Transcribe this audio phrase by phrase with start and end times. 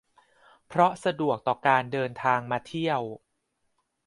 [0.67, 3.01] เพราะสะดวกต่อการเดินทางมาเที่ยว